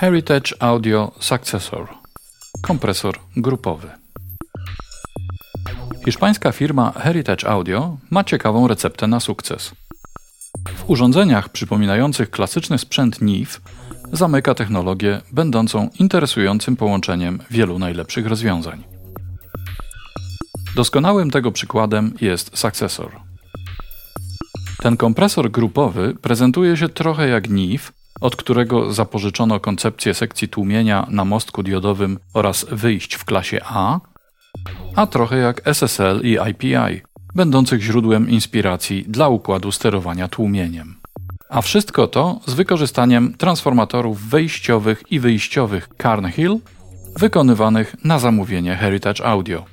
[0.00, 1.88] Heritage Audio Successor
[2.62, 3.88] kompresor grupowy.
[6.04, 9.74] Hiszpańska firma Heritage Audio ma ciekawą receptę na sukces.
[10.76, 13.60] W urządzeniach przypominających klasyczny sprzęt NIF
[14.12, 18.84] zamyka technologię będącą interesującym połączeniem wielu najlepszych rozwiązań.
[20.76, 23.10] Doskonałym tego przykładem jest Successor.
[24.82, 31.24] Ten kompresor grupowy prezentuje się trochę jak NIF, od którego zapożyczono koncepcję sekcji tłumienia na
[31.24, 34.00] mostku diodowym oraz wyjść w klasie A,
[34.96, 37.02] a trochę jak SSL i IPI,
[37.34, 40.96] będących źródłem inspiracji dla układu sterowania tłumieniem.
[41.48, 46.58] A wszystko to z wykorzystaniem transformatorów wejściowych i wyjściowych Carnhill,
[47.18, 49.64] wykonywanych na zamówienie Heritage Audio.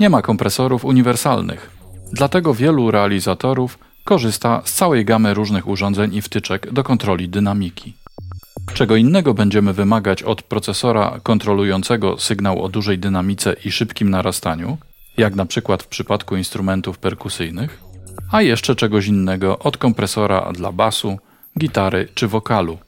[0.00, 1.70] Nie ma kompresorów uniwersalnych,
[2.12, 7.94] dlatego wielu realizatorów korzysta z całej gamy różnych urządzeń i wtyczek do kontroli dynamiki.
[8.74, 14.78] Czego innego będziemy wymagać od procesora kontrolującego sygnał o dużej dynamice i szybkim narastaniu,
[15.16, 17.80] jak na przykład w przypadku instrumentów perkusyjnych,
[18.32, 21.18] a jeszcze czegoś innego od kompresora dla basu,
[21.58, 22.78] gitary czy wokalu.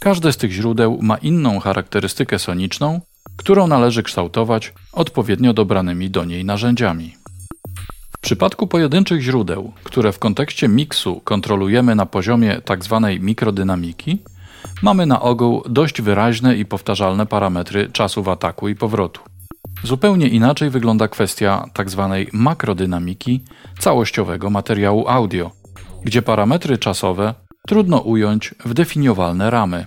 [0.00, 3.00] Każde z tych źródeł ma inną charakterystykę soniczną,
[3.36, 7.19] którą należy kształtować odpowiednio dobranymi do niej narzędziami.
[8.20, 13.00] W przypadku pojedynczych źródeł, które w kontekście miksu kontrolujemy na poziomie tzw.
[13.02, 14.22] Tak mikrodynamiki,
[14.82, 19.20] mamy na ogół dość wyraźne i powtarzalne parametry czasów ataku i powrotu.
[19.84, 22.24] Zupełnie inaczej wygląda kwestia tzw.
[22.24, 23.44] Tak makrodynamiki
[23.78, 25.50] całościowego materiału audio,
[26.04, 27.34] gdzie parametry czasowe
[27.66, 29.86] trudno ująć w definiowalne ramy.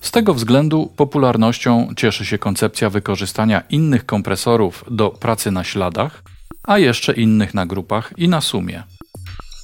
[0.00, 6.22] Z tego względu popularnością cieszy się koncepcja wykorzystania innych kompresorów do pracy na śladach,
[6.62, 8.82] a jeszcze innych na grupach i na sumie.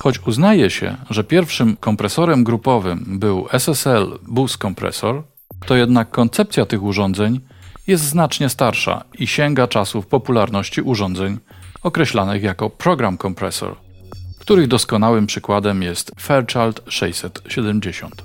[0.02, 5.22] Choć uznaje się, że pierwszym kompresorem grupowym był SSL Bus Kompresor,
[5.66, 7.40] to jednak koncepcja tych urządzeń
[7.86, 11.38] jest znacznie starsza i sięga czasów popularności urządzeń
[11.82, 13.76] określanych jako Program Kompresor,
[14.38, 18.24] których doskonałym przykładem jest Fairchild 670.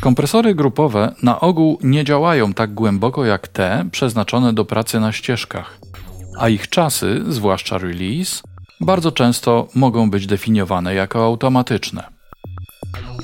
[0.00, 5.78] Kompresory grupowe na ogół nie działają tak głęboko jak te przeznaczone do pracy na ścieżkach,
[6.38, 8.42] a ich czasy, zwłaszcza release,
[8.80, 12.04] bardzo często mogą być definiowane jako automatyczne.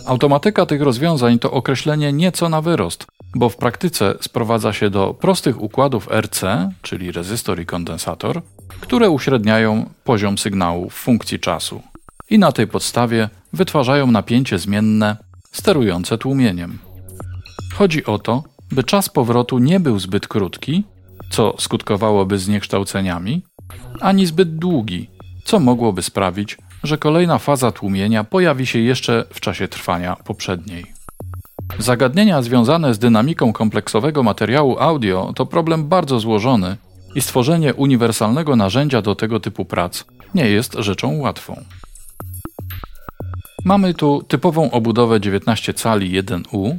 [0.06, 5.62] Automatyka tych rozwiązań to określenie nieco na wyrost, bo w praktyce sprowadza się do prostych
[5.62, 8.42] układów RC, czyli rezystor i kondensator,
[8.80, 11.82] które uśredniają poziom sygnału w funkcji czasu
[12.30, 15.16] i na tej podstawie wytwarzają napięcie zmienne
[15.52, 16.78] sterujące tłumieniem.
[17.74, 18.42] Chodzi o to,
[18.72, 20.84] by czas powrotu nie był zbyt krótki,
[21.34, 23.42] co skutkowałoby zniekształceniami,
[24.00, 25.10] ani zbyt długi,
[25.44, 30.84] co mogłoby sprawić, że kolejna faza tłumienia pojawi się jeszcze w czasie trwania poprzedniej.
[31.78, 36.76] Zagadnienia związane z dynamiką kompleksowego materiału audio to problem bardzo złożony
[37.14, 41.64] i stworzenie uniwersalnego narzędzia do tego typu prac nie jest rzeczą łatwą.
[43.64, 46.76] Mamy tu typową obudowę 19 cali 1U,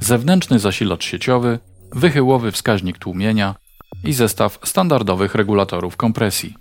[0.00, 1.58] zewnętrzny zasilacz sieciowy,
[1.92, 3.54] wychyłowy wskaźnik tłumienia
[4.04, 6.54] i zestaw standardowych regulatorów kompresji.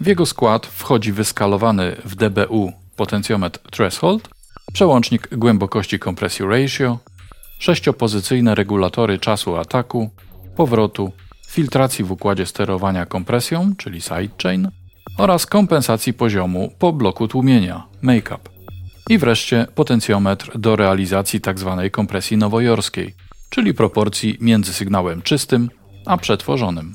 [0.00, 4.28] W jego skład wchodzi wyskalowany w dBu potencjometr threshold,
[4.72, 6.98] przełącznik głębokości kompresji ratio,
[7.58, 10.10] sześciopozycyjne regulatory czasu ataku,
[10.56, 11.12] powrotu,
[11.48, 14.68] filtracji w układzie sterowania kompresją, czyli sidechain,
[15.18, 18.48] oraz kompensacji poziomu po bloku tłumienia, makeup.
[19.10, 21.78] I wreszcie potencjometr do realizacji tzw.
[21.82, 23.14] Tak kompresji nowojorskiej,
[23.50, 25.70] czyli proporcji między sygnałem czystym
[26.06, 26.94] a przetworzonym.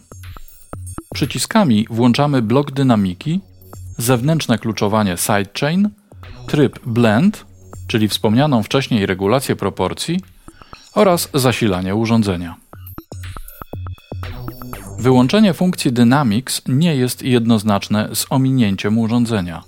[1.13, 3.39] Przyciskami włączamy blok dynamiki,
[3.97, 5.89] zewnętrzne kluczowanie sidechain,
[6.47, 7.45] tryb blend,
[7.87, 10.19] czyli wspomnianą wcześniej regulację proporcji
[10.95, 12.55] oraz zasilanie urządzenia.
[14.99, 19.63] Wyłączenie funkcji Dynamics nie jest jednoznaczne z ominięciem urządzenia.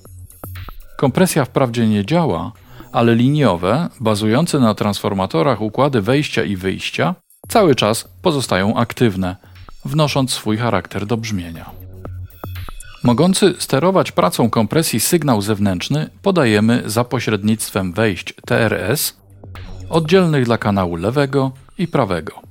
[0.98, 2.52] Kompresja wprawdzie nie działa,
[2.92, 7.16] ale liniowe, bazujące na transformatorach układy wejścia i wyjścia
[7.50, 9.36] cały czas pozostają aktywne,
[9.86, 11.70] wnosząc swój charakter do brzmienia.
[13.04, 19.18] Mogący sterować pracą kompresji sygnał zewnętrzny podajemy za pośrednictwem wejść TRS,
[19.90, 22.42] oddzielnych dla kanału lewego i prawego.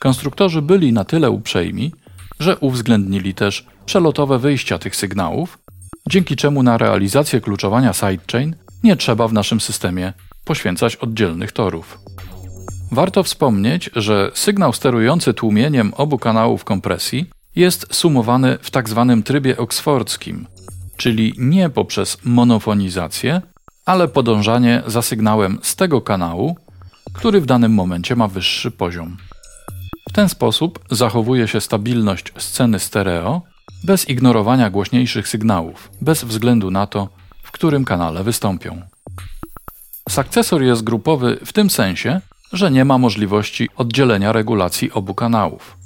[0.00, 1.92] Konstruktorzy byli na tyle uprzejmi,
[2.40, 5.58] że uwzględnili też przelotowe wyjścia tych sygnałów,
[6.10, 10.12] dzięki czemu na realizację kluczowania sidechain nie trzeba w naszym systemie
[10.44, 11.98] poświęcać oddzielnych torów.
[12.92, 19.06] Warto wspomnieć, że sygnał sterujący tłumieniem obu kanałów kompresji jest sumowany w tzw.
[19.08, 20.46] Tak trybie oksfordzkim,
[20.96, 23.40] czyli nie poprzez monofonizację,
[23.86, 26.56] ale podążanie za sygnałem z tego kanału,
[27.12, 29.16] który w danym momencie ma wyższy poziom.
[30.10, 33.42] W ten sposób zachowuje się stabilność sceny stereo
[33.84, 37.08] bez ignorowania głośniejszych sygnałów, bez względu na to,
[37.42, 38.82] w którym kanale wystąpią.
[40.08, 42.20] Sukcesor jest grupowy w tym sensie,
[42.52, 45.76] że nie ma możliwości oddzielenia regulacji obu kanałów.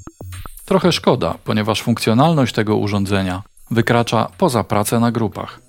[0.65, 5.61] Trochę szkoda, ponieważ funkcjonalność tego urządzenia wykracza poza pracę na grupach.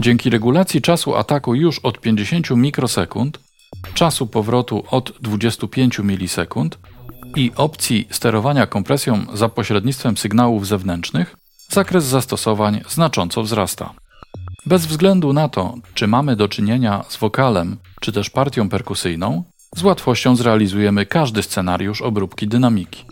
[0.00, 3.38] Dzięki regulacji czasu ataku już od 50 mikrosekund,
[3.94, 6.78] czasu powrotu od 25 milisekund
[7.36, 11.36] i opcji sterowania kompresją za pośrednictwem sygnałów zewnętrznych,
[11.68, 13.94] zakres zastosowań znacząco wzrasta.
[14.66, 19.44] Bez względu na to, czy mamy do czynienia z wokalem, czy też partią perkusyjną,
[19.76, 23.04] z łatwością zrealizujemy każdy scenariusz obróbki dynamiki.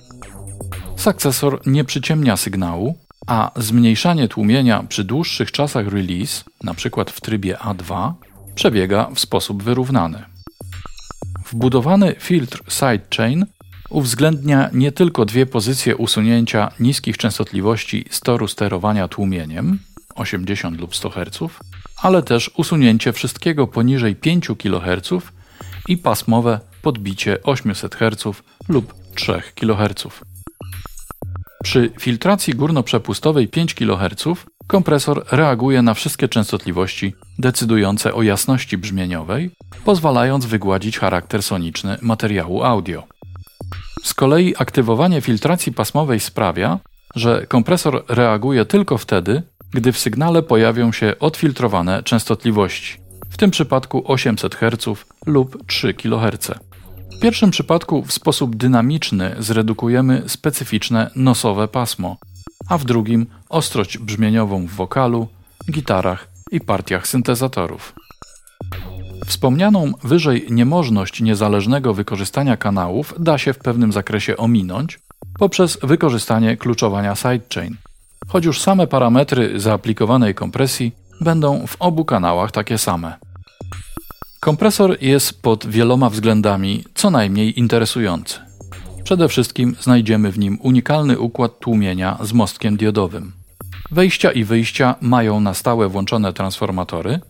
[0.96, 7.04] Sukcesor nie przyciemnia sygnału, a zmniejszanie tłumienia przy dłuższych czasach release, np.
[7.12, 8.12] w trybie A2,
[8.54, 10.24] przebiega w sposób wyrównany.
[11.50, 13.46] Wbudowany filtr sidechain
[13.90, 19.78] uwzględnia nie tylko dwie pozycje usunięcia niskich częstotliwości z toru sterowania tłumieniem
[20.14, 21.38] 80 lub 100 Hz,
[22.02, 25.35] ale też usunięcie wszystkiego poniżej 5 kHz
[25.88, 30.06] i pasmowe podbicie 800 Hz lub 3 kHz.
[31.62, 34.24] Przy filtracji górnoprzepustowej 5 kHz
[34.66, 39.50] kompresor reaguje na wszystkie częstotliwości decydujące o jasności brzmieniowej,
[39.84, 43.02] pozwalając wygładzić charakter soniczny materiału audio.
[44.04, 46.78] Z kolei aktywowanie filtracji pasmowej sprawia,
[47.14, 52.98] że kompresor reaguje tylko wtedy, gdy w sygnale pojawią się odfiltrowane częstotliwości,
[53.36, 56.50] w tym przypadku 800 Hz lub 3 kHz.
[57.16, 62.16] W pierwszym przypadku w sposób dynamiczny zredukujemy specyficzne nosowe pasmo,
[62.68, 65.28] a w drugim ostrość brzmieniową w wokalu,
[65.70, 67.94] gitarach i partiach syntezatorów.
[69.26, 75.00] Wspomnianą wyżej niemożność niezależnego wykorzystania kanałów da się w pewnym zakresie ominąć
[75.38, 77.76] poprzez wykorzystanie kluczowania sidechain,
[78.28, 83.25] choć już same parametry zaaplikowanej kompresji będą w obu kanałach takie same.
[84.46, 88.38] Kompresor jest pod wieloma względami co najmniej interesujący.
[89.04, 93.32] Przede wszystkim znajdziemy w nim unikalny układ tłumienia z mostkiem diodowym.
[93.90, 97.20] Wejścia i wyjścia mają na stałe włączone transformatory,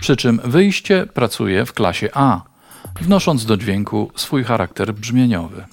[0.00, 2.42] przy czym wyjście pracuje w klasie A,
[3.00, 5.64] wnosząc do dźwięku swój charakter brzmieniowy.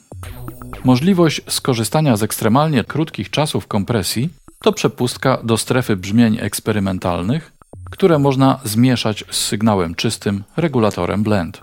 [0.84, 4.30] Możliwość skorzystania z ekstremalnie krótkich czasów kompresji
[4.62, 7.57] to przepustka do strefy brzmień eksperymentalnych,
[7.92, 11.62] które można zmieszać z sygnałem czystym regulatorem blend.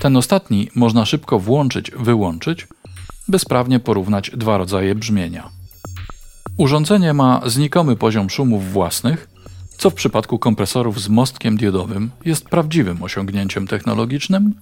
[0.00, 2.68] Ten ostatni można szybko włączyć, wyłączyć,
[3.28, 5.48] by sprawnie porównać dwa rodzaje brzmienia.
[6.56, 9.28] Urządzenie ma znikomy poziom szumów własnych,
[9.78, 14.54] co w przypadku kompresorów z mostkiem diodowym jest prawdziwym osiągnięciem technologicznym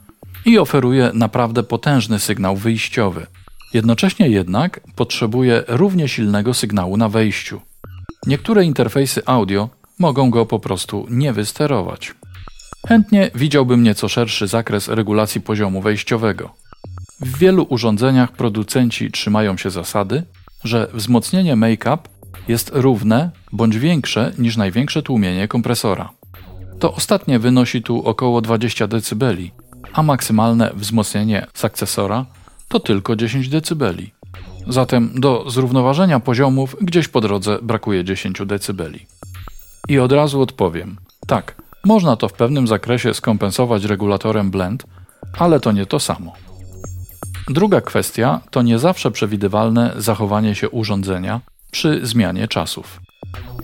[0.45, 3.27] i oferuje naprawdę potężny sygnał wyjściowy.
[3.75, 7.61] Jednocześnie jednak potrzebuje równie silnego sygnału na wejściu.
[8.27, 9.69] Niektóre interfejsy audio
[9.99, 12.15] mogą go po prostu nie wysterować.
[12.89, 16.55] Chętnie widziałbym nieco szerszy zakres regulacji poziomu wejściowego.
[17.21, 20.23] W wielu urządzeniach producenci trzymają się zasady,
[20.65, 21.99] że wzmocnienie make-up
[22.49, 26.11] jest równe bądź większe niż największe tłumienie kompresora.
[26.78, 29.25] To ostatnie wynosi tu około 20 dB,
[29.93, 32.26] a maksymalne wzmocnienie sukcesora
[32.69, 33.95] to tylko 10 dB.
[34.69, 38.83] Zatem do zrównoważenia poziomów gdzieś po drodze brakuje 10 dB.
[39.88, 41.54] I od razu odpowiem: tak,
[41.85, 44.87] można to w pewnym zakresie skompensować regulatorem blend,
[45.38, 46.33] ale to nie to samo.
[47.49, 51.40] Druga kwestia to nie zawsze przewidywalne zachowanie się urządzenia
[51.71, 53.00] przy zmianie czasów.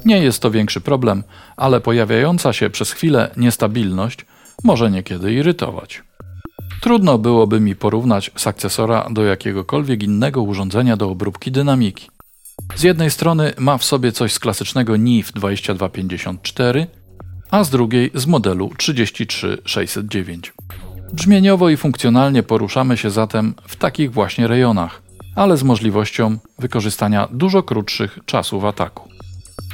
[0.05, 1.23] Nie jest to większy problem,
[1.57, 4.27] ale pojawiająca się przez chwilę niestabilność
[4.65, 6.03] może niekiedy irytować.
[6.81, 12.09] Trudno byłoby mi porównać sukcesora do jakiegokolwiek innego urządzenia do obróbki dynamiki.
[12.75, 16.87] Z jednej strony ma w sobie coś z klasycznego NIF 2254,
[17.51, 20.53] a z drugiej z modelu 33609.
[21.13, 25.03] Brzmieniowo i funkcjonalnie poruszamy się zatem w takich właśnie rejonach,
[25.37, 29.09] ale z możliwością wykorzystania dużo krótszych czasów ataku.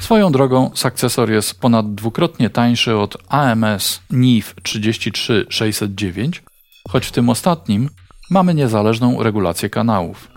[0.01, 6.43] Swoją drogą sukcesor jest ponad dwukrotnie tańszy od AMS NIF 33609,
[6.89, 7.89] choć w tym ostatnim
[8.29, 10.30] mamy niezależną regulację kanałów.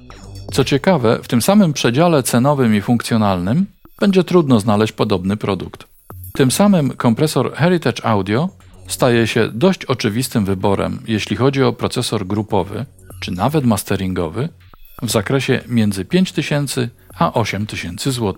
[0.54, 3.66] Co ciekawe, w tym samym przedziale cenowym i funkcjonalnym
[4.00, 5.84] będzie trudno znaleźć podobny produkt.
[6.34, 8.48] Tym samym kompresor Heritage Audio
[8.88, 12.86] staje się dość oczywistym wyborem, jeśli chodzi o procesor grupowy
[13.20, 14.48] czy nawet masteringowy
[15.02, 18.34] w zakresie między 5000 a 8000 zł.